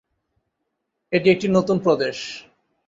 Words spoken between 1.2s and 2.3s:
একটি নতুন প্রদেশ।